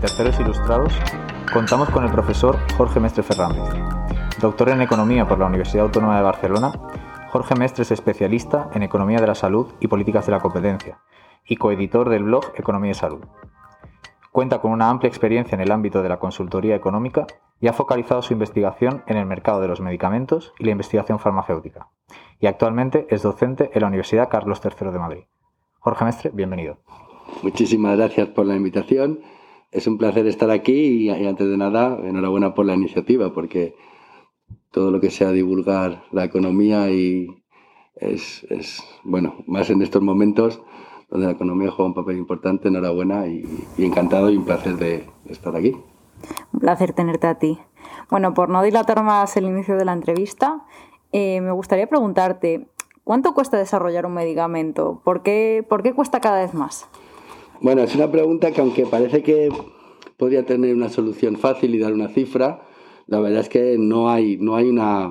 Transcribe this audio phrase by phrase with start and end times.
[0.00, 0.92] Terceros Ilustrados,
[1.52, 3.64] contamos con el profesor Jorge Mestre Fernández.
[4.40, 6.70] Doctor en Economía por la Universidad Autónoma de Barcelona,
[7.30, 11.00] Jorge Mestre es especialista en Economía de la Salud y Políticas de la Competencia
[11.44, 13.24] y coeditor del blog Economía y Salud.
[14.30, 17.26] Cuenta con una amplia experiencia en el ámbito de la consultoría económica
[17.60, 21.88] y ha focalizado su investigación en el mercado de los medicamentos y la investigación farmacéutica.
[22.38, 25.24] Y actualmente es docente en la Universidad Carlos III de Madrid.
[25.80, 26.76] Jorge Mestre, bienvenido.
[27.42, 29.18] Muchísimas gracias por la invitación
[29.70, 33.74] es un placer estar aquí y, antes de nada, enhorabuena por la iniciativa, porque
[34.70, 37.26] todo lo que sea divulgar la economía y
[37.96, 38.46] es,
[39.04, 40.62] bueno, más en estos momentos
[41.10, 43.44] donde la economía juega un papel importante, enhorabuena y,
[43.78, 45.74] encantado y un placer de, estar aquí.
[46.52, 47.58] Un placer tenerte a ti.
[48.10, 50.64] Bueno, por no dilatar más el inicio de la entrevista,
[51.12, 52.68] eh, me gustaría preguntarte,
[53.04, 55.00] ¿cuánto cuesta desarrollar un medicamento?
[55.04, 56.88] ¿Por qué, ¿Por qué cuesta cada vez más?
[57.60, 59.48] Bueno, es una pregunta que aunque parece que
[60.16, 62.62] podría tener una solución fácil y dar una cifra,
[63.06, 65.08] la verdad es que no hay, no hay, una,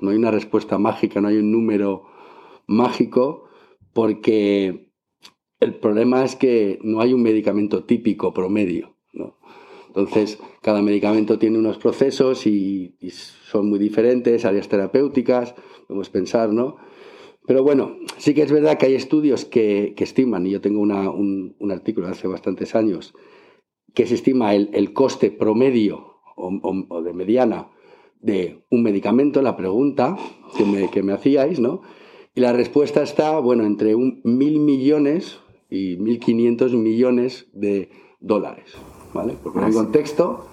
[0.00, 2.04] no hay una respuesta mágica, no hay un número
[2.66, 3.44] mágico,
[3.92, 4.90] porque
[5.60, 8.92] el problema es que no hay un medicamento típico promedio.
[9.94, 15.54] Entonces, cada medicamento tiene unos procesos y, son muy diferentes, áreas terapéuticas,
[15.86, 16.78] podemos pensar, ¿no?
[17.46, 21.56] Pero bueno, sí que es verdad que hay estudios que, estiman, y yo tengo un,
[21.70, 23.14] artículo de hace bastantes años,
[23.94, 27.68] que se estima el, coste promedio o, de mediana
[28.20, 30.16] de un medicamento, la pregunta
[30.56, 31.82] que me, que me hacíais, ¿no?
[32.34, 37.90] Y la respuesta está, bueno, entre un mil millones y mil quinientos millones de
[38.20, 38.72] dólares,
[39.12, 39.34] ¿vale?
[39.42, 40.46] Porque en contexto...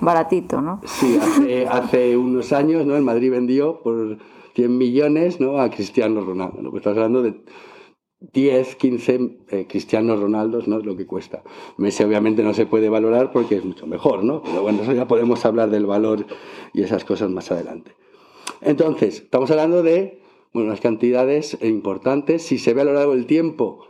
[0.00, 0.80] Baratito, ¿no?
[0.86, 2.96] Sí, hace, hace unos años, ¿no?
[2.96, 4.18] El Madrid vendió por
[4.54, 5.58] 100 millones ¿no?
[5.58, 6.62] a Cristiano Ronaldo.
[6.62, 6.70] ¿no?
[6.70, 7.34] Pues estás hablando de
[8.32, 10.78] 10, 15 eh, Cristianos Ronaldos, ¿no?
[10.78, 11.42] Es lo que cuesta.
[11.76, 14.42] Messi obviamente no se puede valorar porque es mucho mejor, ¿no?
[14.42, 16.24] Pero bueno, eso ya podemos hablar del valor
[16.72, 17.92] y esas cosas más adelante.
[18.60, 20.22] Entonces, estamos hablando de
[20.52, 22.42] bueno, unas cantidades importantes.
[22.42, 23.86] Si se ve a lo largo del tiempo,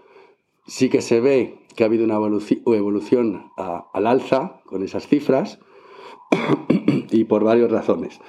[0.67, 5.61] sí que se ve que ha habido una evolución al alza con esas cifras
[7.11, 8.21] y por varias razones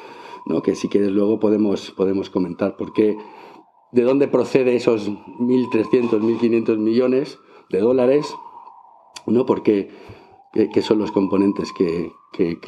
[0.64, 2.78] que si quieres luego podemos, podemos comentar.
[2.78, 3.18] Porque
[3.92, 7.40] de dónde procede esos 1.300, 1.500 millones
[7.70, 8.36] de dólares,
[9.26, 9.46] ¿no?
[9.46, 9.90] Porque
[10.74, 12.60] qué son los componentes que, que,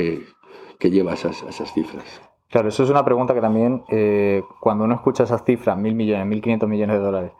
[0.79, 2.21] que, lleva esas, esas, cifras.
[2.49, 6.27] Claro, eso es una pregunta que también, eh, cuando uno escucha esas cifras, 1.000 millones,
[6.27, 7.31] 1.500 millones de dólares,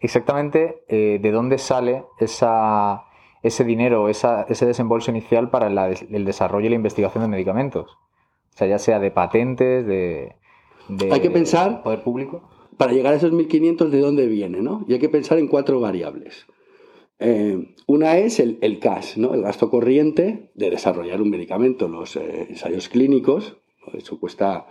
[0.00, 3.04] exactamente eh, de dónde sale esa,
[3.42, 7.96] ese dinero, ese desembolso inicial para el desarrollo y la investigación de medicamentos.
[8.54, 10.36] O sea, ya sea de patentes, de,
[11.10, 12.42] hay que pensar, poder público.
[12.76, 14.60] Para llegar a esos 1.500, ¿de dónde viene?
[14.60, 14.84] ¿no?
[14.88, 16.46] Y hay que pensar en cuatro variables.
[17.18, 19.34] Eh, una es el, el, cash, ¿no?
[19.34, 23.56] el gasto corriente de desarrollar un medicamento, los eh, ensayos clínicos.
[23.92, 24.66] Eso cuesta,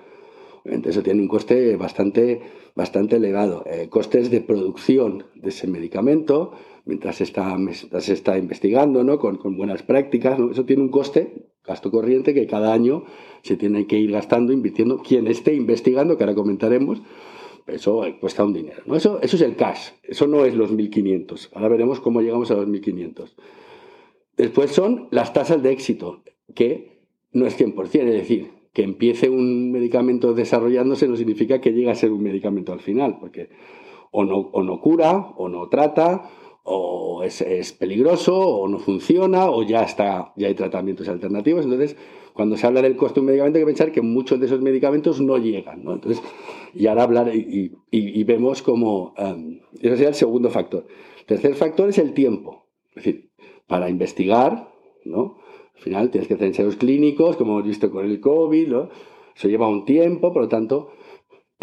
[0.66, 2.42] eso tiene un coste bastante,
[2.76, 3.64] bastante elevado.
[3.66, 6.52] Eh, costes de producción de ese medicamento,
[6.86, 7.58] mientras se está,
[8.00, 9.20] se está investigando ¿no?
[9.20, 10.38] con, con buenas prácticas.
[10.38, 10.52] ¿no?
[10.52, 13.04] Eso tiene un coste gasto corriente que cada año
[13.42, 14.98] se tiene que ir gastando, invirtiendo.
[14.98, 17.02] Quien esté investigando, que ahora comentaremos,
[17.68, 18.84] eso cuesta un dinero.
[18.96, 21.50] Eso, eso es el cash, eso no es los 1.500.
[21.54, 23.34] Ahora veremos cómo llegamos a los 1.500.
[24.38, 26.24] Después son las tasas de éxito,
[26.56, 27.00] que
[27.32, 31.96] no es 100%, es decir, que empiece un medicamento desarrollándose no significa que llegue a
[31.96, 33.50] ser un medicamento al final, porque
[34.12, 36.30] o no, o no cura, o no trata,
[36.64, 41.66] o es, peligroso, o no funciona, o ya, está, ya hay tratamientos alternativos.
[41.66, 41.96] Entonces,
[42.34, 44.62] cuando se habla del costo de un medicamento, hay que pensar que muchos de esos
[44.62, 45.84] medicamentos no llegan.
[45.84, 45.94] ¿no?
[45.94, 46.24] Entonces,
[46.74, 49.14] y ahora hablar y, vemos como...
[49.18, 50.88] Um, ese sería el segundo factor.
[51.26, 52.66] Tercer factor es el tiempo.
[52.90, 53.30] Es decir,
[53.68, 54.72] para investigar,
[55.06, 55.38] ¿no?
[55.76, 58.90] Al final tienes que hacer ensayos clínicos, como hemos visto con el COVID, ¿no?
[59.36, 60.92] Eso lleva un tiempo, por lo tanto,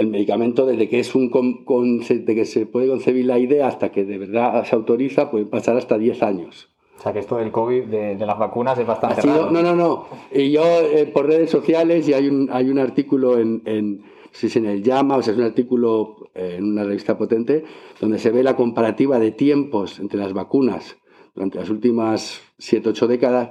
[0.00, 4.18] el medicamento, desde que, es un que se puede concebir la idea hasta que de
[4.18, 6.68] verdad se autoriza, puede pasar hasta 10 años.
[6.98, 9.50] O sea que esto del COVID, de, las vacunas, es bastante raro.
[9.50, 10.06] No, no, no.
[10.32, 14.02] Y yo eh, por redes sociales, y hay un, hay un artículo en, en,
[14.32, 17.64] si es en el Llama, o sea, es un artículo eh, en una revista potente,
[18.00, 20.96] donde se ve la comparativa de tiempos entre las vacunas
[21.34, 23.50] durante las últimas 7, 8 décadas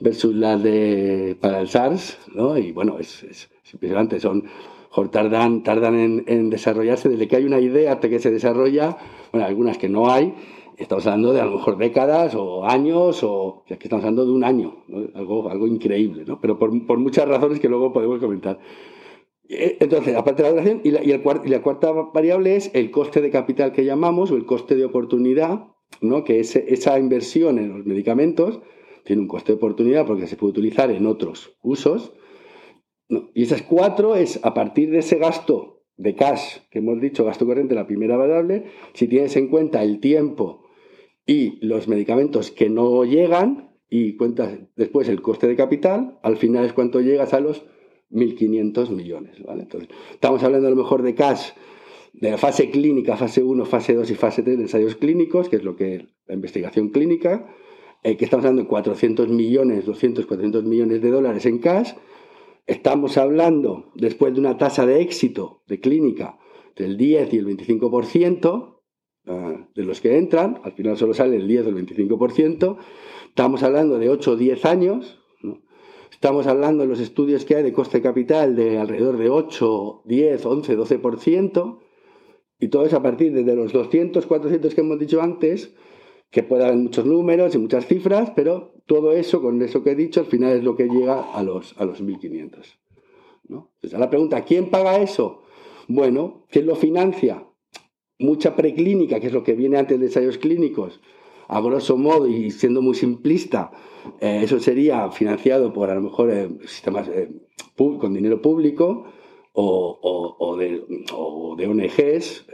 [0.00, 2.56] versus las de para el SARS, ¿no?
[2.56, 4.44] Y bueno, es, es impresionante, son
[5.10, 8.96] tardan, tardan en, desarrollarse desde que hay una idea hasta que se desarrolla,
[9.32, 10.34] bueno, algunas que no hay,
[10.76, 14.32] estamos hablando de a lo mejor décadas o años, o es que estamos hablando de
[14.32, 14.84] un año,
[15.14, 16.40] algo, algo increíble, ¿no?
[16.40, 18.58] pero por, muchas razones que luego podemos comentar.
[19.48, 23.20] Eh, entonces, aparte de la duración, y la, y, la cuarta variable es el coste
[23.20, 25.66] de capital que llamamos, o el coste de oportunidad,
[26.00, 26.24] ¿no?
[26.24, 28.60] que es esa inversión en los medicamentos,
[29.04, 32.12] tiene un coste de oportunidad porque se puede utilizar en otros usos.
[33.34, 37.44] Y esas cuatro es a partir de ese gasto de cash que hemos dicho, gasto
[37.44, 38.64] corriente, la primera variable,
[38.94, 40.64] si tienes en cuenta el tiempo
[41.26, 46.64] y los medicamentos que no llegan y cuentas después el coste de capital, al final
[46.64, 47.64] es cuánto llegas a los
[48.10, 49.42] 1.500 millones.
[49.44, 49.62] ¿vale?
[49.62, 51.50] Entonces, estamos hablando a lo mejor de cash
[52.12, 55.56] de la fase clínica, fase 1, fase 2 y fase 3 de ensayos clínicos, que
[55.56, 57.54] es lo que la investigación clínica,
[58.02, 61.92] eh, que estamos hablando de 400 millones, 200, 400 millones de dólares en cash.
[62.70, 66.38] Estamos hablando, después de una tasa de éxito de clínica
[66.76, 68.78] del 10 y el 25%,
[69.26, 72.76] ah, de los que entran, al final solo sale el 10 o el 25%,
[73.26, 75.18] estamos hablando de 8 o 10 años,
[76.12, 80.44] Estamos hablando en los estudios que hay de coste capital de alrededor de 8, 10,
[80.44, 81.78] 11, 12%.
[82.58, 85.72] Y todo es a partir de los 200, 400 que hemos dicho antes,
[86.30, 89.94] que puede haber muchos números y muchas cifras, pero todo eso, con eso que he
[89.94, 92.76] dicho, al final es lo que llega a los, a los 1.500.
[93.46, 93.70] ¿no?
[93.76, 95.42] Entonces, la pregunta, ¿quién paga eso?
[95.86, 97.46] Bueno, ¿quién lo financia?
[98.18, 101.00] Mucha preclínica, que es lo que viene antes de ensayos clínicos,
[101.46, 103.70] a grosso modo y siendo muy simplista,
[104.18, 107.30] eh, eso sería financiado por a lo mejor eh, sistemas eh,
[107.76, 109.04] con dinero público
[109.52, 112.46] o, de, ONGs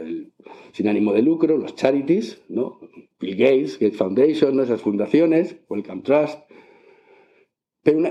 [0.71, 2.79] sin ánimo de lucro, los charities, ¿no?
[3.19, 6.39] Bill Gates, Gates Foundation, esas fundaciones, Welcome Trust.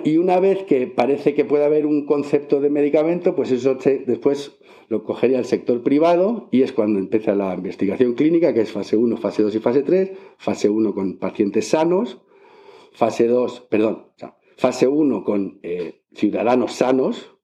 [0.05, 4.59] y una vez que parece que puede haber un concepto de medicamento, pues eso después
[4.89, 8.97] lo cogería el sector privado y es cuando empieza la investigación clínica, que es fase
[8.97, 10.13] 1, fase 2 y fase 3.
[10.39, 12.23] Fase 1 con pacientes sanos,
[12.93, 14.07] fase 2, perdón,
[14.57, 17.37] fase 1 con eh, ciudadanos sanos,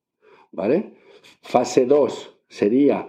[0.51, 0.93] ¿vale?
[1.41, 3.07] Fase 2 sería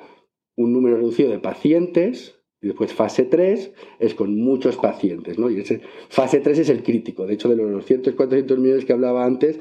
[0.56, 5.50] un número reducido de pacientes, y después fase 3 es con muchos pacientes, ¿no?
[5.50, 7.26] Y ese, fase 3 es el crítico.
[7.26, 9.60] De hecho, de los 200, 400 millones que hablaba antes,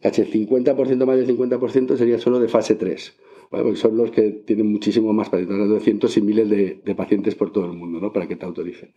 [0.00, 3.16] casi el 50%, más del 50% sería solo de fase 3.
[3.50, 7.52] Porque son los que tienen muchísimo más pacientes, de cientos y miles de, pacientes por
[7.52, 8.12] todo el mundo, ¿no?
[8.12, 8.94] Para que te autoricen.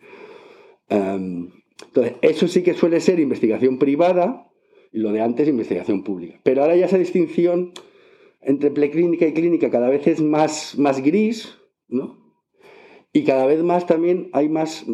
[0.90, 4.48] entonces, eso sí que suele ser investigación privada
[4.92, 6.40] y lo de antes investigación pública.
[6.44, 7.72] Pero ahora ya esa distinción
[8.41, 11.57] entre preclínica y clínica cada vez es más, más gris,
[11.88, 12.18] ¿no?
[13.12, 14.86] Y cada vez más también hay más,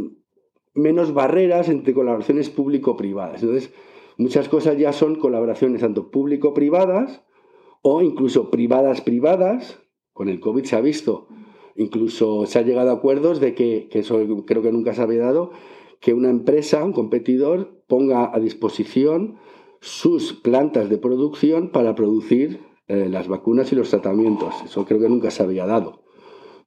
[0.73, 3.43] menos barreras entre colaboraciones público-privadas.
[3.43, 3.73] Entonces,
[4.17, 7.23] muchas cosas ya son colaboraciones tanto público-privadas
[7.81, 9.79] o incluso privadas-privadas.
[10.13, 11.27] Con el COVID se ha visto,
[11.75, 15.19] incluso se ha llegado a acuerdos de que, que eso creo que nunca se había
[15.19, 15.51] dado,
[15.99, 19.35] que una empresa, un competidor, ponga a disposición
[19.81, 24.53] sus plantas de producción para producir eh, las vacunas y los tratamientos.
[24.63, 26.03] Eso creo que nunca se había dado.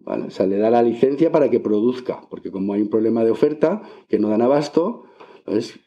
[0.05, 3.31] O sea, le da la licencia para que produzca, porque como hay un problema de
[3.31, 5.05] oferta que no dan abasto,
[5.39, 5.81] entonces,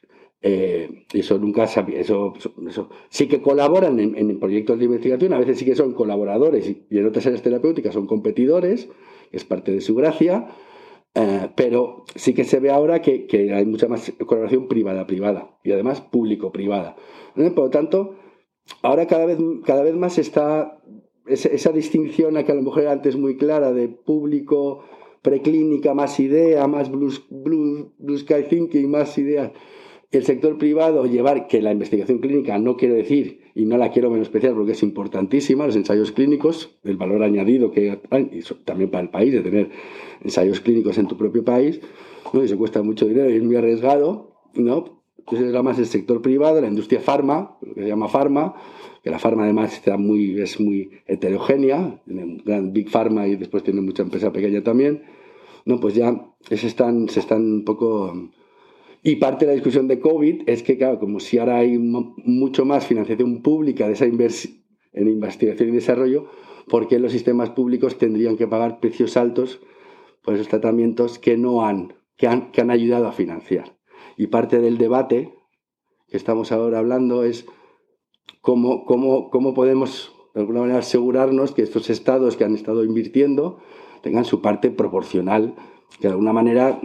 [0.43, 2.33] eh, eso nunca se eso,
[2.67, 6.97] eso, sí que colaboran en, proyectos de investigación, a veces sí que son colaboradores y,
[6.97, 8.89] en otras áreas terapéuticas son competidores,
[9.31, 10.47] es parte de su gracia,
[11.15, 15.71] eh, pero sí que se ve ahora que, que, hay mucha más colaboración privada-privada y
[15.71, 16.95] además público-privada.
[17.35, 18.15] Por lo tanto,
[18.81, 20.81] ahora cada vez, cada vez más está
[21.27, 24.83] esa, distinción a que a lo mejor era antes muy clara de público,
[25.21, 27.11] preclínica, más idea, más blue,
[28.17, 29.51] sky thinking, más ideas.
[30.11, 34.09] El sector privado llevar que la investigación clínica no quiero decir y no la quiero
[34.09, 38.01] menospreciar porque es importantísima, los ensayos clínicos, el valor añadido que
[38.31, 39.69] y también para el país, de tener
[40.21, 41.79] ensayos clínicos en tu propio país,
[42.33, 42.43] ¿no?
[42.43, 45.00] y se cuesta mucho dinero y es muy arriesgado, ¿no?
[45.21, 48.55] Entonces era más el sector privado, la industria farma, lo que se llama farma,
[49.03, 53.63] que la farma además está muy, es muy heterogénea, tiene gran big pharma y después
[53.63, 55.03] tiene mucha empresa pequeña también.
[55.65, 58.29] No, pues ya se están, se están un poco...
[59.03, 62.65] Y parte de la discusión de COVID es que, claro, como si ahora hay mucho
[62.65, 64.61] más financiación pública de esa inversión
[64.93, 66.25] en investigación y desarrollo,
[66.67, 69.61] ¿por qué los sistemas públicos tendrían que pagar precios altos
[70.21, 73.80] por esos tratamientos que no han, que han, que han ayudado a financiar?
[74.17, 75.33] Y parte del debate
[76.07, 77.45] que estamos ahora hablando es
[78.41, 83.59] cómo, cómo, cómo podemos, de alguna manera, asegurarnos que estos estados que han estado invirtiendo
[84.01, 85.55] tengan su parte proporcional,
[85.99, 86.79] que de alguna manera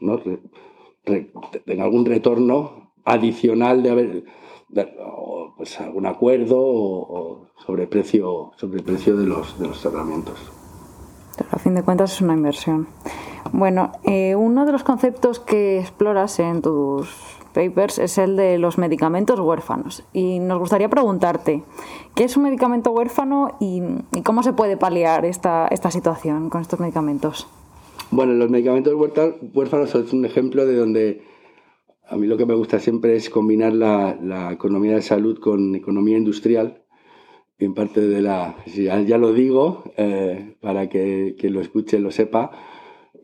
[0.00, 0.20] ¿no?
[1.04, 4.24] tenga algún retorno adicional de haber
[5.56, 10.38] pues algún acuerdo sobre precio sobre precio de los de los tratamientos.
[11.36, 12.88] Pero a fin de cuentas es una inversión.
[13.52, 17.08] Bueno, eh, uno de los conceptos que exploras en tus
[17.52, 20.04] papers es el de los medicamentos huérfanos.
[20.12, 21.62] Y nos gustaría preguntarte,
[22.14, 23.82] ¿qué es un medicamento huérfano y,
[24.24, 27.46] cómo se puede paliar esta, esta situación con estos medicamentos?
[28.10, 31.22] Bueno, los medicamentos huérfanos son un ejemplo de donde
[32.12, 36.18] a mí lo que me gusta siempre es combinar la, economía de salud con economía
[36.18, 36.82] industrial.
[37.58, 38.56] En parte de la.
[38.66, 42.50] Ya, lo digo, eh, para que quien lo escuche lo sepa,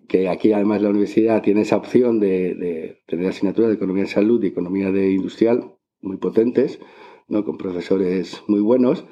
[0.08, 4.42] que aquí además la universidad tiene esa opción de, tener asignaturas de economía de salud
[4.42, 6.80] y economía de industrial muy potentes,
[7.28, 7.44] ¿no?
[7.44, 9.04] con profesores muy buenos.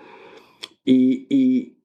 [0.84, 1.76] Y, y,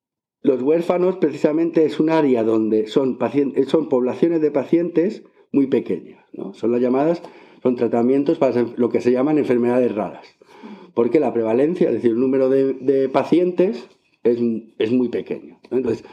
[0.44, 6.26] los huérfanos precisamente es un área donde son, pacientes, son poblaciones de pacientes muy pequeñas.
[6.34, 6.56] ¿no?
[6.56, 7.22] Son las llamadas,
[7.62, 10.26] son tratamientos para lo que se llaman enfermedades raras.
[10.96, 13.88] Porque la prevalencia, es decir, el número de, pacientes
[14.24, 14.40] es,
[14.80, 15.60] es, muy pequeño.
[15.70, 16.04] Entonces,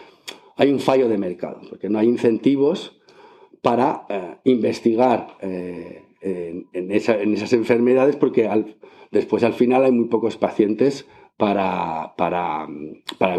[0.59, 3.00] hay un fallo de mercado, porque no hay incentivos
[3.62, 8.50] para eh, investigar eh, en, esas enfermedades, porque
[9.12, 12.69] después al final hay muy pocos pacientes para, para,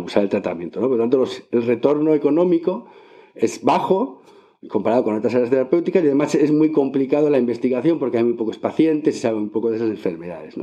[0.03, 0.79] usar el tratamiento.
[0.79, 2.87] Por lo tanto, el retorno económico
[3.35, 4.21] es bajo
[4.67, 8.33] comparado con otras áreas terapéuticas y además es muy complicado la investigación porque hay muy
[8.33, 10.55] pocos pacientes y sabe muy poco de esas enfermedades.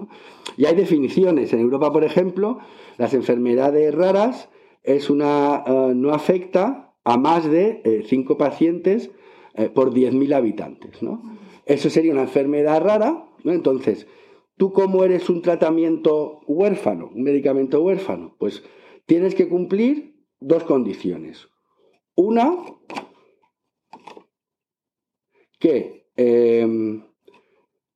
[0.57, 1.53] Y hay definiciones.
[1.53, 2.59] En Europa, por ejemplo,
[2.99, 4.51] las enfermedades raras
[4.87, 9.11] es una, eh, no afecta a más de 5 eh, pacientes
[9.55, 11.03] eh, por 10.000 habitantes.
[11.03, 11.23] ¿no?
[11.67, 13.29] Eso sería una enfermedad rara.
[13.45, 13.53] ¿no?
[13.53, 14.07] Entonces,
[14.57, 18.37] ¿tú cómo eres un tratamiento huérfano, un medicamento huérfano?
[18.39, 18.63] Pues
[19.07, 21.49] tienes que cumplir dos condiciones.
[22.15, 22.57] Una,
[25.59, 27.05] que em,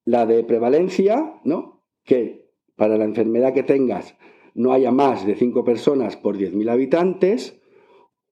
[0.04, 1.84] la de prevalencia, ¿no?
[2.04, 4.16] que para la enfermedad que tengas
[4.54, 7.60] no haya más de 5 personas por 10.000 habitantes,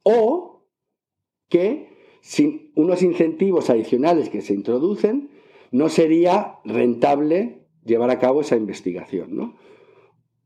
[0.02, 0.66] o
[1.48, 1.88] que
[2.20, 5.30] sin unos incentivos adicionales que se introducen,
[5.70, 9.36] no sería rentable llevar a cabo esa investigación.
[9.36, 9.54] ¿no?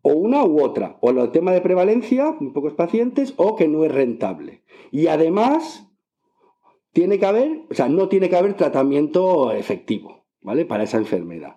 [0.02, 3.84] O una u otra, o el tema de prevalencia, muy pocos pacientes, o que no
[3.84, 4.62] es rentable.
[4.90, 5.88] Y además,
[6.92, 10.64] tiene que haber, o sea, no tiene que haber tratamiento efectivo, ¿vale?
[10.64, 11.56] Para esa enfermedad.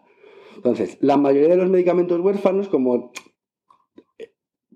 [0.56, 3.12] Entonces, la mayoría de los medicamentos huérfanos, como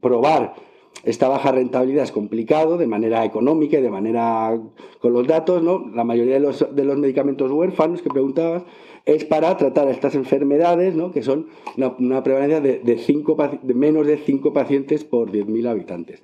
[0.02, 0.56] probar
[1.04, 4.60] esta baja rentabilidad es complicado de manera económica y de manera
[5.00, 5.90] con los datos, ¿no?
[5.94, 8.64] La mayoría de los, de los medicamentos huérfanos que preguntabas
[9.06, 11.12] es para tratar estas enfermedades, ¿no?
[11.12, 16.22] Que son una, prevalencia de, de, menos de 5 pacientes por 10.000 habitantes.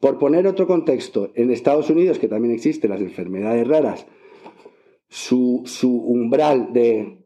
[0.00, 4.06] Por poner otro contexto, en Estados Unidos, que también existen las enfermedades raras,
[5.08, 7.18] su, umbral de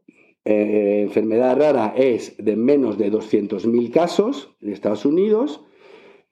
[0.45, 5.65] eh, enfermedad rara es de menos de 200.000 casos en Estados Unidos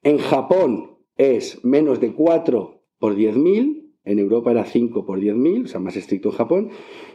[0.04, 5.68] en Japón es menos de 4 por 10.000, en Europa era 5 por 10.000, o
[5.68, 6.70] sea, más estricto en Japón,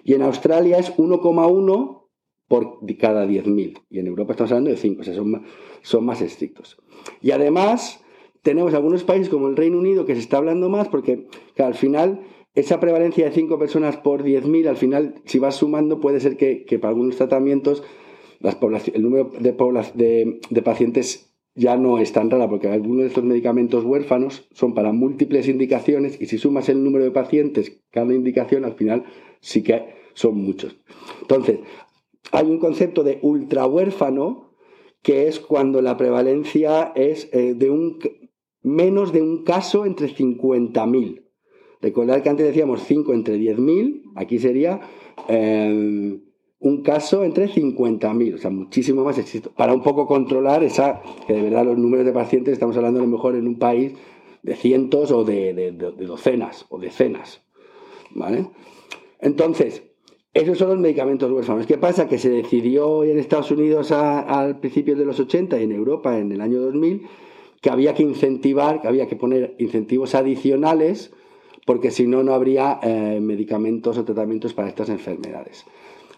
[0.05, 2.09] y en Australia es 1,1
[2.49, 5.43] por cada 10.000, y en Europa estamos hablando de 5, o sea, son más,
[5.81, 6.77] son más estrictos.
[7.21, 8.05] Y además
[8.43, 12.23] tenemos algunos países como el Reino Unido que se está hablando más porque al final
[12.55, 16.67] esa prevalencia de 5 personas por 10.000, al final, si vas sumando, puede ser que,
[16.79, 17.83] para algunos tratamientos
[18.93, 23.85] el número de, de pacientes ya no es tan rara porque algunos de estos medicamentos
[23.85, 28.75] huérfanos son para múltiples indicaciones y si sumas el número de pacientes cada indicación al
[28.75, 29.05] final
[29.41, 30.77] sí que son muchos.
[31.21, 31.61] Entonces,
[32.31, 34.53] hay un concepto de ultra huérfano
[35.03, 37.99] que es cuando la prevalencia es eh, de un
[38.63, 41.23] menos de un caso entre 50.000.
[41.81, 44.81] Recordad que antes decíamos 5 entre 10.000, aquí sería
[45.29, 46.21] eh,
[46.63, 51.35] un caso entre 50.000, o sea, muchísimo más éxito, para un poco controlar esa, que
[51.35, 53.95] de verdad los números de pacientes, estamos hablando a lo mejor en un país
[54.43, 57.43] de cientos o de, docenas o decenas,
[58.15, 58.47] ¿vale?
[59.21, 59.83] Entonces,
[60.35, 61.67] esos son los medicamentos huérfanos.
[61.67, 62.09] ¿Qué pasa?
[62.09, 66.33] Que se decidió en Estados Unidos al principio de los 80 y en Europa en
[66.33, 67.03] el año 2000
[67.61, 71.13] que había que incentivar, que había que poner incentivos adicionales
[71.67, 75.65] porque si no, no habría eh, medicamentos o tratamientos para estas enfermedades.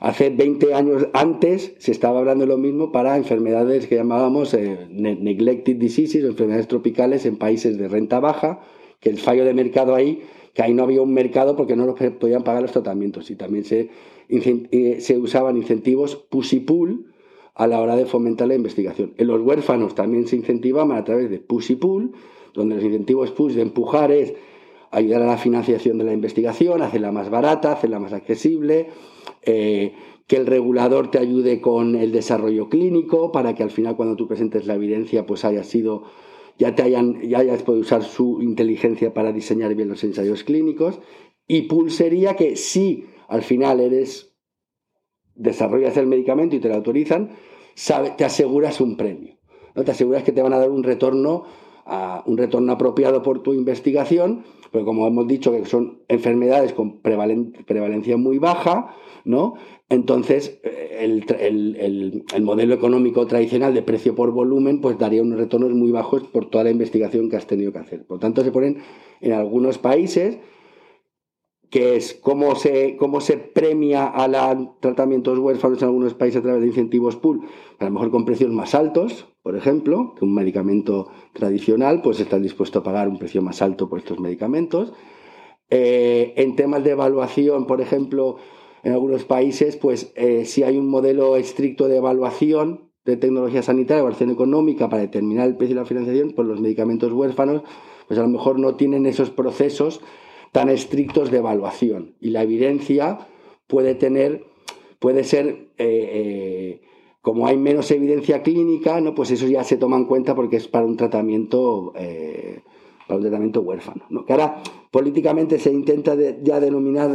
[0.01, 4.87] Hace 20 años antes se estaba hablando de lo mismo para enfermedades que llamábamos eh,
[4.91, 8.61] neglected diseases, enfermedades tropicales en países de renta baja,
[9.01, 10.23] que el fallo de mercado ahí,
[10.53, 13.91] que ahí no había un mercado porque no podían pagar los tratamientos y también se,
[14.29, 17.07] eh, se usaban incentivos push y pull
[17.55, 19.15] a la hora de fomentar la investigación.
[19.17, 22.13] En los huérfanos también se incentivaban a través de push y pull,
[22.53, 24.35] donde los incentivos push de empujar es
[24.95, 28.89] ayudar a la financiación de la investigación, hacerla más barata, hacerla más accesible,
[29.43, 29.93] eh,
[30.27, 34.27] que el regulador te ayude con el desarrollo clínico para que al final cuando tú
[34.27, 36.05] presentes la evidencia pues haya sido
[36.57, 41.01] ya te hayan ya hayas podido usar su inteligencia para diseñar bien los ensayos clínicos.
[41.47, 44.35] Y pool sería que si al final eres
[45.35, 47.31] desarrollas el medicamento y te lo autorizan
[48.17, 49.37] te aseguras un premio
[49.75, 51.45] no te aseguras que te van a dar un retorno
[52.27, 58.17] un retorno apropiado por tu investigación, pero como hemos dicho que son enfermedades con prevalencia
[58.17, 59.55] muy baja, ¿no?
[59.89, 65.91] Entonces, eh, el, modelo económico tradicional de precio por volumen, pues daría unos retornos muy
[65.91, 68.07] bajos por toda la investigación que has tenido que hacer.
[68.07, 68.79] Por tanto, se ponen
[69.21, 70.39] en algunos países
[71.71, 76.43] que es cómo se, cómo se premia a los tratamientos huérfanos en algunos países a
[76.43, 77.41] través de incentivos pool,
[77.79, 82.41] a lo mejor con precios más altos, por ejemplo, que un medicamento tradicional, pues están
[82.41, 84.95] dispuesto a pagar un precio más alto por estos medicamentos.
[85.69, 88.37] Eh, en temas de evaluación, por ejemplo,
[88.85, 94.01] en algunos países, pues eh, si hay un modelo estricto de evaluación de tecnología sanitaria,
[94.01, 97.65] evaluación económica para determinar el precio y la financiación, pues los medicamentos huérfanos,
[98.09, 100.01] pues a lo mejor no tienen esos procesos
[100.53, 102.15] tan estrictos de evaluación.
[102.19, 103.29] Y la evidencia
[103.67, 104.47] puede tener,
[105.01, 106.81] puede ser, eh,
[107.25, 109.15] como hay menos evidencia clínica, ¿no?
[109.15, 111.95] pues eso ya se toma en cuenta porque es para un tratamiento,
[113.09, 114.05] para un tratamiento huérfano.
[114.11, 114.27] ¿no?
[114.27, 117.11] Que ahora políticamente se intenta ya denominar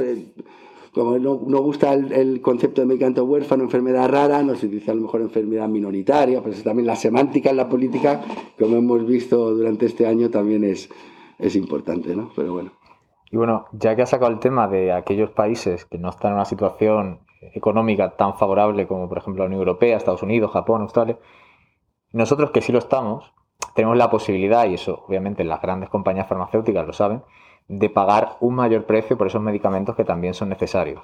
[0.93, 5.01] como no, gusta el, concepto de medicamento huérfano, enfermedad rara, no se dice a lo
[5.01, 8.21] mejor enfermedad minoritaria, pero también la semántica en la política,
[8.57, 10.89] como hemos visto durante este año, también es,
[11.37, 12.31] es importante, ¿no?
[12.35, 12.71] Pero bueno.
[13.31, 16.35] Y bueno, ya que has sacado el tema de aquellos países que no están en
[16.37, 21.17] una situación económica tan favorable como por ejemplo la Unión Europea, Estados Unidos, Japón, Australia,
[22.11, 23.33] nosotros que sí lo estamos,
[23.75, 27.23] tenemos la posibilidad, y eso obviamente las grandes compañías farmacéuticas lo saben,
[27.67, 31.01] de pagar un mayor precio por esos medicamentos que también son necesarios.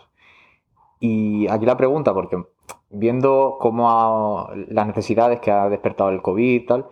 [0.99, 2.43] Y aquí la pregunta, porque
[2.89, 6.87] viendo cómo las necesidades que ha despertado el COVID y tal,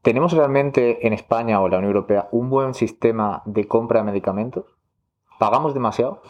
[0.00, 4.64] ¿tenemos realmente en España o la Unión Europea un buen sistema de compra de medicamentos?
[5.38, 6.22] ¿Pagamos demasiado?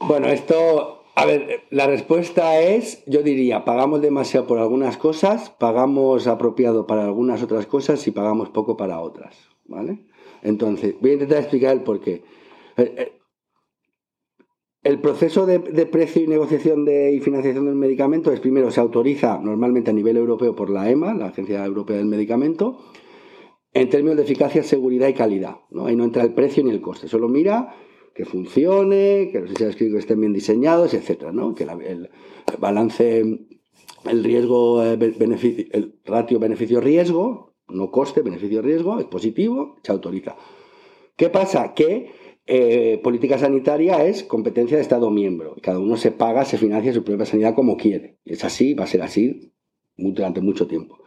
[0.00, 6.26] Bueno, esto, a ver, la respuesta es, yo diría, pagamos demasiado por algunas cosas, pagamos
[6.26, 10.06] apropiado para algunas otras cosas y pagamos poco para otras, ¿vale?
[10.42, 12.24] Entonces, voy a intentar explicar el por qué.
[12.76, 13.12] Eh, eh,
[14.82, 19.38] el proceso de, precio y negociación de, y financiación del medicamento es primero se autoriza
[19.38, 22.80] normalmente a nivel europeo por la EMA, la Agencia Europea del Medicamento,
[23.72, 25.56] en términos de eficacia, seguridad y calidad.
[25.70, 25.86] ¿no?
[25.86, 27.74] Ahí no entra el precio ni el coste, solo mira
[28.14, 31.54] que funcione, que los ensayos clínicos estén bien diseñados, etcétera, ¿no?
[31.54, 32.10] que el
[32.58, 33.20] balance,
[34.04, 34.98] el riesgo, eh,
[35.72, 40.36] el ratio beneficio-riesgo, no coste, beneficio-riesgo, es positivo, se autoriza.
[41.16, 41.74] ¿Qué pasa?
[41.74, 42.10] Que
[42.46, 45.56] eh, política sanitaria es competencia de Estado miembro.
[45.62, 48.18] Cada uno se paga, se financia su propia sanidad como quiere.
[48.24, 49.52] Es así, va a ser así
[49.96, 50.98] durante mucho tiempo.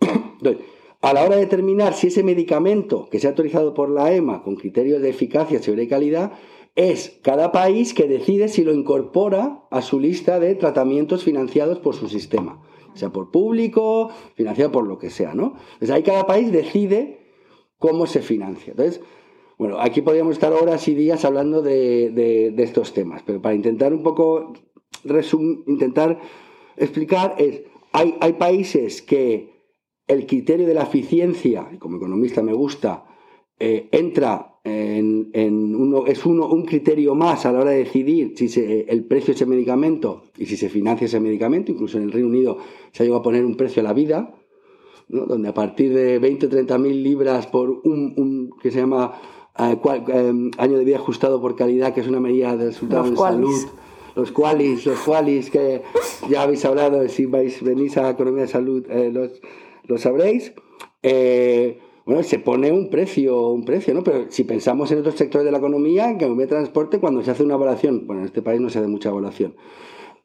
[0.00, 0.64] Entonces,
[1.00, 4.42] a la hora de determinar si ese medicamento que se ha autorizado por la EMA
[4.42, 6.32] con criterios de eficacia, seguridad y calidad,
[6.74, 11.94] es cada país que decide si lo incorpora a su lista de tratamientos financiados por
[11.94, 12.62] su sistema
[12.98, 15.54] sea por público, financiado por lo que sea, ¿no?
[15.74, 17.20] Entonces ahí cada país decide
[17.78, 18.72] cómo se financia.
[18.72, 19.00] Entonces,
[19.56, 24.02] bueno, aquí podríamos estar horas y días hablando de, estos temas, pero para intentar un
[24.02, 24.52] poco
[25.66, 26.20] intentar
[26.76, 29.57] explicar es, hay países que
[30.08, 33.04] el criterio de la eficiencia, y como economista me gusta,
[33.60, 38.48] eh, entra en, uno, es uno, un criterio más a la hora de decidir si
[38.60, 41.72] el precio de ese medicamento y si se financia ese medicamento.
[41.72, 42.58] Incluso en el Reino Unido
[42.92, 44.34] se ha llegado a poner un precio a la vida,
[45.08, 49.14] donde a partir de 20 o 30 mil libras por un, que se llama
[49.58, 53.16] eh, eh, año de vida ajustado por calidad, que es una medida de resultados de
[53.16, 53.66] salud.
[54.14, 55.82] Los cualis, los cualis que
[56.28, 59.40] ya habéis hablado, si vais, venís a Economía de Salud, los,
[59.88, 60.52] lo sabréis.
[61.02, 64.02] Eh, bueno, se pone un precio, un precio, ¿no?
[64.02, 67.42] Pero si pensamos en otros sectores de la economía, que de transporte, cuando se hace
[67.42, 69.56] una evaluación, bueno, en este país no se hace mucha evaluación,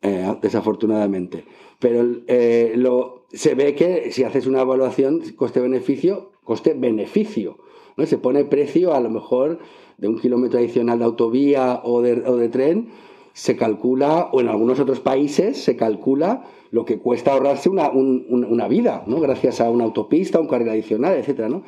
[0.02, 1.45] eh, desafortunadamente,
[1.80, 7.58] pero eh, lo, se ve que si haces una evaluación coste-beneficio, coste-beneficio,
[7.97, 8.06] ¿no?
[8.06, 9.60] Se pone precio a lo mejor
[9.97, 12.89] de un kilómetro adicional de autovía o de, o de tren,
[13.34, 18.67] se calcula, o en algunos otros países se calcula lo que cuesta ahorrarse una, una
[18.67, 19.19] vida, ¿no?
[19.19, 21.63] Gracias a una autopista, un carril adicional, etcétera, ¿no?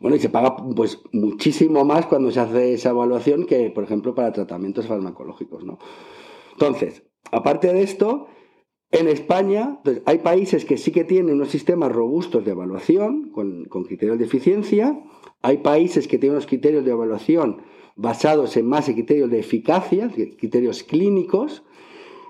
[0.00, 4.14] Bueno, y se paga pues muchísimo más cuando se hace esa evaluación que, por ejemplo,
[4.14, 5.78] para tratamientos farmacológicos, ¿no?
[6.52, 8.26] Entonces, aparte de esto,
[8.90, 13.66] en España pues, hay países que sí que tienen unos sistemas robustos de evaluación con,
[13.66, 15.02] con criterios de eficiencia,
[15.42, 17.62] hay países que tienen unos criterios de evaluación
[18.00, 21.62] basados en más criterios de eficacia, criterios clínicos,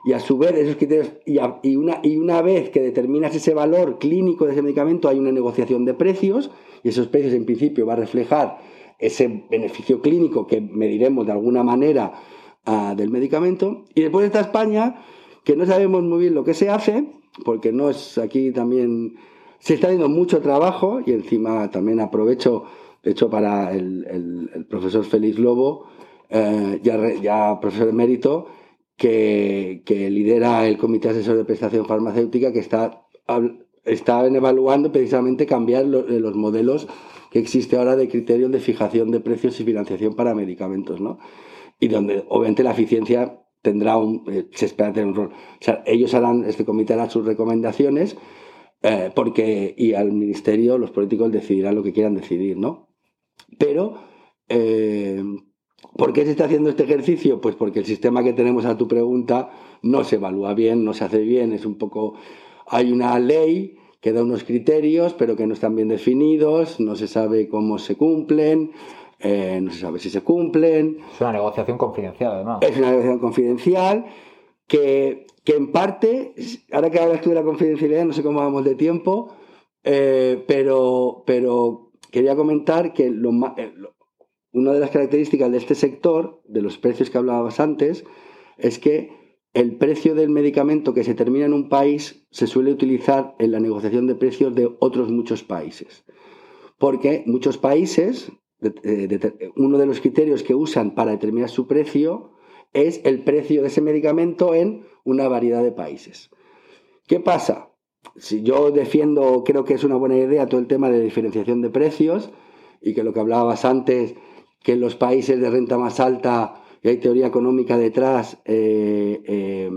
[0.04, 3.98] y a su vez esos criterios, y, una, y una vez que determinas ese valor
[3.98, 6.50] clínico de ese medicamento, hay una negociación de precios,
[6.82, 8.58] y esos precios en principio va a reflejar
[8.98, 12.14] ese beneficio clínico que mediremos de alguna manera
[12.64, 13.84] ah, del medicamento.
[13.94, 15.02] Y después está España,
[15.44, 17.06] que no sabemos muy bien lo que se hace,
[17.44, 19.16] porque no es aquí también
[19.58, 22.64] se está haciendo mucho trabajo y encima también aprovecho,
[23.02, 25.86] de hecho, para el, profesor Félix Lobo,
[26.28, 28.48] eh, ya, profesor emérito,
[28.96, 33.06] que, que, lidera el Comité Asesor de Prestación Farmacéutica, que está,
[33.84, 36.86] está evaluando precisamente cambiar eh, los modelos
[37.30, 41.18] que existe ahora de criterios de fijación de precios y financiación para medicamentos, ¿no?
[41.78, 45.28] Y donde obviamente la eficiencia tendrá un, eh, se espera tener un rol.
[45.32, 48.16] O sea, ellos harán, este comité hará sus recomendaciones
[49.14, 52.89] porque, y al ministerio los políticos decidirán lo que quieran decidir, ¿no?
[53.58, 54.02] Pero,
[54.48, 55.22] eh,
[55.96, 57.40] ¿por qué se está haciendo este ejercicio?
[57.40, 59.50] Pues porque el sistema que tenemos a tu pregunta
[59.82, 62.14] no se evalúa bien, no se hace bien, es un poco,
[62.66, 67.06] hay una ley que da unos criterios, pero que no están bien definidos, no se
[67.06, 68.72] sabe cómo se cumplen,
[69.18, 70.98] eh, no se sabe si se cumplen.
[71.12, 72.58] Es una negociación confidencial, además.
[72.62, 74.06] Es una negociación confidencial
[74.66, 76.34] que, que en parte,
[76.72, 79.34] ahora que hablas tú de la confidencialidad, no sé cómo vamos de tiempo,
[79.84, 83.72] eh, pero, pero quería comentar que eh,
[84.52, 88.04] una de las características de este sector, de los precios que hablabas antes,
[88.58, 89.10] es que
[89.52, 93.60] el precio del medicamento que se termina en un país se suele utilizar en la
[93.60, 96.04] negociación de precios de otros muchos países.
[96.78, 102.32] Porque muchos países eh, uno de los criterios que usan para determinar su precio
[102.72, 106.30] es el precio de ese medicamento en una variedad de países.
[107.06, 107.69] ¿Qué pasa?
[108.16, 111.70] Si yo defiendo, creo que es una buena idea todo el tema de diferenciación de
[111.70, 112.30] precios
[112.80, 114.14] y que lo que hablabas antes,
[114.62, 119.70] que en los países de renta más alta, y hay teoría económica detrás, eh, eh,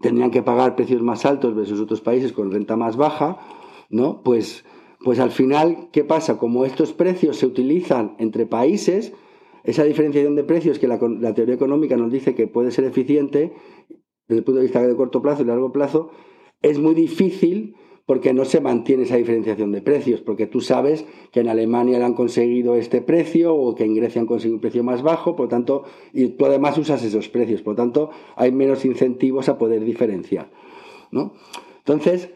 [0.00, 3.38] tendrían que pagar precios más altos versus otros países con renta más baja,
[3.88, 4.22] ¿no?
[4.22, 4.64] Pues
[5.04, 6.38] pues al final, ¿qué pasa?
[6.38, 9.12] Como estos precios se utilizan entre países,
[9.62, 10.98] esa diferenciación de precios que la,
[11.34, 13.52] teoría económica nos dice que puede ser eficiente
[14.26, 16.10] desde el punto de vista de corto plazo y largo plazo,
[16.62, 17.76] es muy difícil
[18.08, 22.06] porque no se mantiene esa diferenciación de precios, porque tú sabes que en Alemania le
[22.06, 25.48] han conseguido este precio o que en Grecia han conseguido un precio más bajo, por
[25.48, 30.50] tanto, y tú además usas esos precios, por tanto, hay menos incentivos a poder diferenciar.
[31.10, 31.34] ¿no?
[31.80, 32.30] Entonces,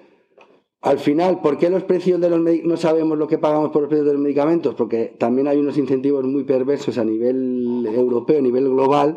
[0.83, 3.89] al final, ¿por qué los precios de los no sabemos lo que pagamos por los
[3.89, 4.75] precios de los medicamentos?
[4.75, 9.17] Porque también hay unos incentivos muy perversos a nivel europeo, a nivel global,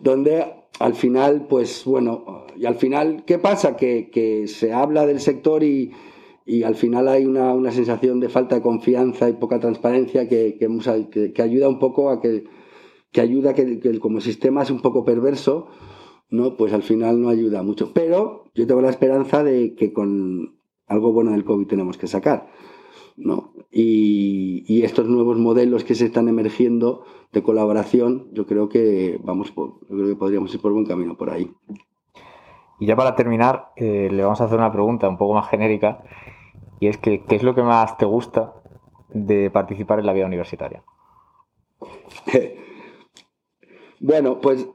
[0.00, 0.44] donde
[0.80, 3.76] al final, pues bueno, y al final, ¿qué pasa?
[3.76, 5.92] Que, se habla del sector y,
[6.64, 11.68] al final hay una, sensación de falta de confianza y poca transparencia que, que, ayuda
[11.68, 12.44] un poco a que,
[13.12, 15.68] que ayuda que, que como sistema es un poco perverso,
[16.30, 16.56] ¿no?
[16.56, 17.92] Pues al final no ayuda mucho.
[17.94, 22.48] Pero yo tengo la esperanza de que con algo bueno del COVID tenemos que sacar.
[23.16, 23.52] ¿no?
[23.70, 29.80] Y, estos nuevos modelos que se están emergiendo de colaboración, yo creo que vamos por,
[29.88, 31.50] yo creo que podríamos ir por buen camino por ahí.
[32.78, 36.02] Y ya para terminar, eh, le vamos a hacer una pregunta un poco más genérica,
[36.80, 38.54] y es que, ¿qué es lo que más te gusta
[39.08, 40.82] de participar en la vida universitaria?
[44.00, 44.68] bueno, pues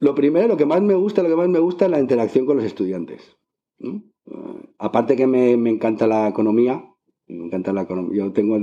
[0.00, 2.46] lo primero, lo que más me gusta, lo que más me gusta es la interacción
[2.46, 3.36] con los estudiantes.
[3.78, 4.02] ¿no?
[4.78, 6.84] aparte que me, encanta la economía,
[7.26, 8.24] me encanta la economía.
[8.24, 8.58] Yo tengo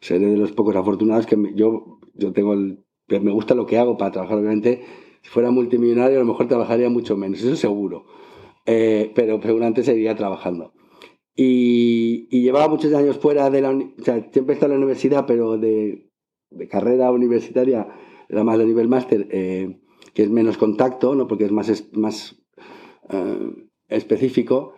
[0.00, 3.96] seré de los pocos afortunados que yo, yo tengo el, me gusta lo que hago
[3.96, 4.38] para trabajar.
[4.38, 4.84] Obviamente,
[5.26, 8.04] si fuera multimillonario, a lo mejor trabajaría mucho menos, eso seguro.
[8.64, 10.72] Eh, pero seguramente seguiría trabajando.
[11.34, 15.58] Y, llevaba muchos años fuera de la o siempre he estado en la universidad, pero
[15.58, 16.10] de,
[16.70, 17.88] carrera universitaria,
[18.28, 19.80] era más de nivel máster, eh,
[20.14, 21.26] que es menos contacto, ¿no?
[21.26, 22.36] porque es más, más
[23.10, 24.74] eh, específico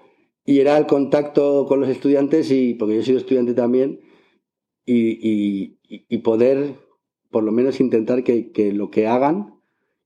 [0.49, 4.01] y era el contacto con los estudiantes, y porque yo he sido estudiante también,
[4.87, 5.77] y,
[6.25, 6.77] poder
[7.31, 9.58] por lo menos intentar que, lo que hagan,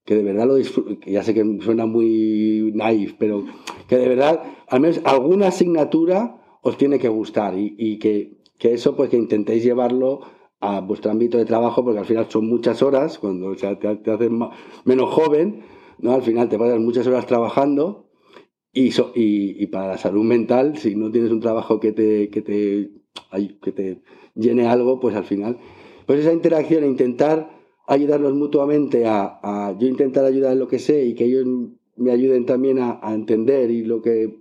[0.05, 3.45] que de verdad lo disfruten, ya sé que suena muy naif, pero
[3.89, 9.11] que de verdad, al menos alguna asignatura os tiene que gustar y, que, eso pues
[9.11, 10.21] que intentéis llevarlo
[10.61, 14.31] a vuestro ámbito de trabajo, porque al final son muchas horas, cuando te, te haces
[14.85, 15.65] menos joven,
[15.99, 16.13] ¿no?
[16.13, 18.09] al final te pasas muchas horas trabajando
[18.73, 22.91] y, y, para la salud mental, si no tienes un trabajo que te, que te,
[23.61, 24.03] que te
[24.35, 25.59] llene algo, pues al final,
[26.07, 31.05] pues esa interacción, e intentar ayudarnos mutuamente a, yo intentar ayudar en lo que sé
[31.05, 31.47] y que ellos
[31.97, 34.41] me ayuden también a, entender y lo que,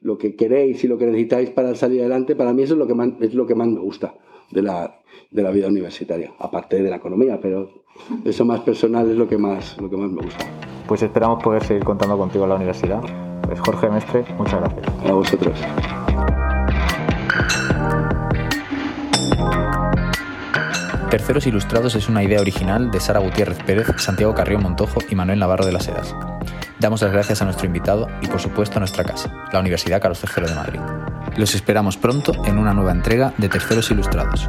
[0.00, 2.86] lo que queréis y lo que necesitáis para salir adelante, para mí eso es lo
[2.86, 4.14] que más, es lo que más me gusta
[4.50, 5.00] de la,
[5.30, 7.84] de la vida universitaria, aparte de la economía, pero
[8.24, 10.44] eso más personal es lo que más, lo que más me gusta.
[10.86, 13.02] Pues esperamos poder seguir contando contigo en la universidad
[13.50, 15.06] pues Jorge Mestre, muchas gracias.
[15.06, 15.58] A vosotros.
[21.10, 25.40] Terceros Ilustrados es una idea original de Sara Gutiérrez Pérez, Santiago Carrión Montojo y Manuel
[25.40, 26.14] Navarro de las Heras.
[26.78, 30.22] Damos las gracias a nuestro invitado y por supuesto a nuestra casa, la Universidad Carlos
[30.24, 30.80] III de Madrid.
[31.36, 34.48] Los esperamos pronto en una nueva entrega de Terceros Ilustrados.